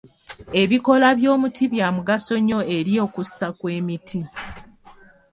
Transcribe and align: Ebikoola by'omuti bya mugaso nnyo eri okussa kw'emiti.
Ebikoola 0.61 1.07
by'omuti 1.17 1.63
bya 1.73 1.87
mugaso 1.95 2.33
nnyo 2.39 2.59
eri 2.77 2.93
okussa 3.05 3.47
kw'emiti. 3.59 4.19